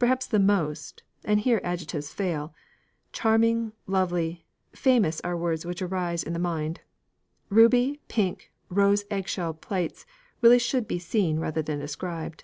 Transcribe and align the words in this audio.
Perhaps 0.00 0.26
the 0.26 0.40
most 0.40 1.04
and 1.24 1.38
here 1.42 1.60
adjectives 1.62 2.12
fail: 2.12 2.52
charming, 3.12 3.70
lovely, 3.86 4.44
famous 4.72 5.20
are 5.20 5.36
words 5.36 5.64
which 5.64 5.80
arise 5.80 6.24
in 6.24 6.32
the 6.32 6.40
mind 6.40 6.80
ruby, 7.50 8.00
pink, 8.08 8.50
rose 8.68 9.04
eggshell 9.12 9.54
plates 9.54 10.04
really 10.40 10.58
should 10.58 10.88
be 10.88 10.98
seen 10.98 11.38
rather 11.38 11.62
than 11.62 11.78
described. 11.78 12.42